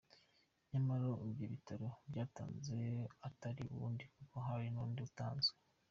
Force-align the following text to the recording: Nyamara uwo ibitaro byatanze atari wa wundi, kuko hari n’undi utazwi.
Nyamara 0.69 1.03
uwo 1.07 1.25
ibitaro 1.45 1.87
byatanze 2.09 2.75
atari 3.27 3.61
wa 3.69 3.75
wundi, 3.79 4.05
kuko 4.15 4.35
hari 4.47 4.67
n’undi 4.73 4.99
utazwi. 5.09 5.57